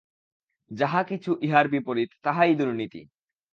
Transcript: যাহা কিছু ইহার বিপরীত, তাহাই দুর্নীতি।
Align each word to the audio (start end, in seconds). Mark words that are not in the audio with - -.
যাহা 0.71 1.01
কিছু 1.03 1.31
ইহার 1.41 1.65
বিপরীত, 1.67 2.09
তাহাই 2.23 2.53
দুর্নীতি। 2.55 3.01